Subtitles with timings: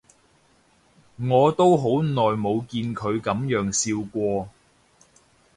[1.17, 4.49] 我都好耐冇見佢噉樣笑過